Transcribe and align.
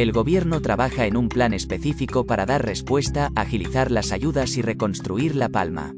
El 0.00 0.12
gobierno 0.12 0.62
trabaja 0.62 1.04
en 1.04 1.14
un 1.14 1.28
plan 1.28 1.52
específico 1.52 2.24
para 2.24 2.46
dar 2.46 2.64
respuesta, 2.64 3.30
agilizar 3.34 3.90
las 3.90 4.12
ayudas 4.12 4.56
y 4.56 4.62
reconstruir 4.62 5.36
La 5.36 5.50
Palma. 5.50 5.92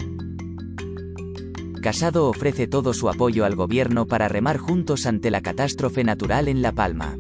Casado 1.81 2.29
ofrece 2.29 2.67
todo 2.67 2.95
su 2.95 3.09
apoyo 3.09 3.45
al 3.45 3.55
gobierno 3.55 4.09
para 4.09 4.27
remar 4.27 4.59
juntos 4.59 5.07
ante 5.07 5.31
la 5.31 5.41
catástrofe 5.41 6.03
natural 6.03 6.49
en 6.49 6.63
La 6.63 6.73
Palma. 6.73 7.17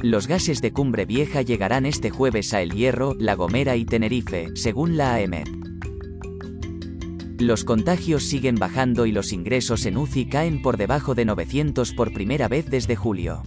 Los 0.00 0.26
gases 0.26 0.62
de 0.62 0.72
Cumbre 0.72 1.04
Vieja 1.04 1.42
llegarán 1.42 1.84
este 1.84 2.08
jueves 2.08 2.54
a 2.54 2.62
El 2.62 2.72
Hierro, 2.72 3.14
La 3.18 3.34
Gomera 3.34 3.76
y 3.76 3.84
Tenerife, 3.84 4.52
según 4.54 4.96
la 4.96 5.12
AEMET. 5.12 5.50
Los 7.38 7.64
contagios 7.64 8.22
siguen 8.22 8.54
bajando 8.54 9.04
y 9.04 9.12
los 9.12 9.34
ingresos 9.34 9.84
en 9.84 9.98
UCI 9.98 10.30
caen 10.30 10.62
por 10.62 10.78
debajo 10.78 11.14
de 11.14 11.26
900 11.26 11.92
por 11.92 12.10
primera 12.14 12.48
vez 12.48 12.70
desde 12.70 12.96
julio. 12.96 13.42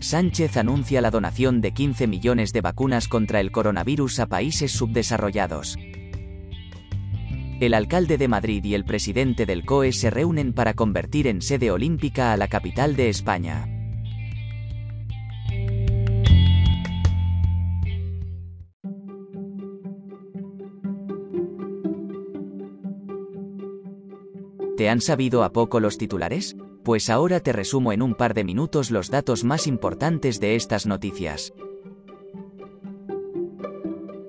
Sánchez 0.00 0.56
anuncia 0.56 1.00
la 1.00 1.10
donación 1.10 1.60
de 1.60 1.72
15 1.72 2.06
millones 2.06 2.52
de 2.52 2.60
vacunas 2.60 3.08
contra 3.08 3.40
el 3.40 3.50
coronavirus 3.50 4.20
a 4.20 4.26
países 4.26 4.72
subdesarrollados. 4.72 5.76
El 7.58 7.72
alcalde 7.72 8.18
de 8.18 8.28
Madrid 8.28 8.62
y 8.64 8.74
el 8.74 8.84
presidente 8.84 9.46
del 9.46 9.64
COE 9.64 9.92
se 9.92 10.10
reúnen 10.10 10.52
para 10.52 10.74
convertir 10.74 11.26
en 11.26 11.40
sede 11.40 11.70
olímpica 11.70 12.32
a 12.32 12.36
la 12.36 12.48
capital 12.48 12.96
de 12.96 13.08
España. 13.08 13.72
¿Te 24.76 24.90
han 24.90 25.00
sabido 25.00 25.42
a 25.42 25.52
poco 25.52 25.80
los 25.80 25.96
titulares? 25.96 26.54
Pues 26.86 27.10
ahora 27.10 27.40
te 27.40 27.52
resumo 27.52 27.92
en 27.92 28.00
un 28.00 28.14
par 28.14 28.32
de 28.32 28.44
minutos 28.44 28.92
los 28.92 29.10
datos 29.10 29.42
más 29.42 29.66
importantes 29.66 30.38
de 30.38 30.54
estas 30.54 30.86
noticias. 30.86 31.52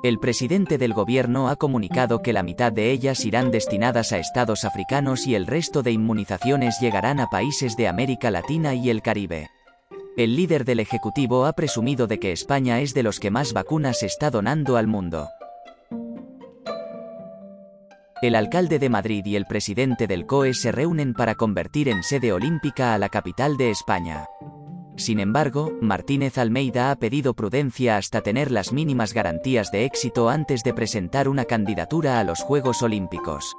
El 0.04 0.18
presidente 0.18 0.76
del 0.76 0.92
gobierno 0.92 1.48
ha 1.48 1.56
comunicado 1.56 2.20
que 2.20 2.34
la 2.34 2.42
mitad 2.42 2.70
de 2.70 2.90
ellas 2.90 3.24
irán 3.24 3.50
destinadas 3.50 4.12
a 4.12 4.18
estados 4.18 4.66
africanos 4.66 5.26
y 5.26 5.34
el 5.34 5.46
resto 5.46 5.82
de 5.82 5.92
inmunizaciones 5.92 6.78
llegarán 6.78 7.20
a 7.20 7.30
países 7.30 7.74
de 7.78 7.88
América 7.88 8.30
Latina 8.30 8.74
y 8.74 8.90
el 8.90 9.00
Caribe. 9.00 9.48
El 10.18 10.36
líder 10.36 10.66
del 10.66 10.80
Ejecutivo 10.80 11.46
ha 11.46 11.54
presumido 11.54 12.06
de 12.06 12.20
que 12.20 12.32
España 12.32 12.82
es 12.82 12.92
de 12.92 13.02
los 13.02 13.18
que 13.18 13.30
más 13.30 13.54
vacunas 13.54 14.02
está 14.02 14.30
donando 14.30 14.76
al 14.76 14.88
mundo. 14.88 15.30
El 18.20 18.34
alcalde 18.34 18.78
de 18.78 18.90
Madrid 18.90 19.24
y 19.24 19.36
el 19.36 19.46
presidente 19.46 20.06
del 20.06 20.26
COE 20.26 20.52
se 20.52 20.70
reúnen 20.70 21.14
para 21.14 21.34
convertir 21.34 21.88
en 21.88 22.02
sede 22.02 22.30
olímpica 22.34 22.92
a 22.92 22.98
la 22.98 23.08
capital 23.08 23.56
de 23.56 23.70
España. 23.70 24.26
Sin 24.96 25.18
embargo, 25.18 25.72
Martínez 25.80 26.38
Almeida 26.38 26.90
ha 26.90 26.96
pedido 26.96 27.34
prudencia 27.34 27.96
hasta 27.96 28.20
tener 28.20 28.50
las 28.50 28.72
mínimas 28.72 29.12
garantías 29.12 29.72
de 29.72 29.84
éxito 29.84 30.28
antes 30.28 30.62
de 30.62 30.72
presentar 30.72 31.28
una 31.28 31.44
candidatura 31.44 32.20
a 32.20 32.24
los 32.24 32.40
Juegos 32.40 32.82
Olímpicos. 32.82 33.54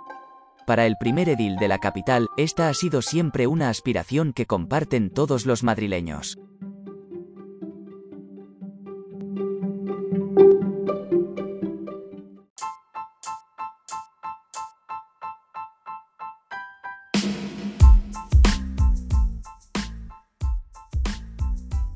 Para 0.66 0.86
el 0.86 0.96
primer 0.98 1.30
edil 1.30 1.58
de 1.58 1.68
la 1.68 1.78
capital, 1.78 2.28
esta 2.38 2.70
ha 2.70 2.74
sido 2.74 3.02
siempre 3.02 3.48
una 3.48 3.70
aspiración 3.70 4.34
que 4.34 4.46
comparten 4.46 5.12
todos 5.12 5.46
los 5.46 5.64
madrileños. 5.64 6.40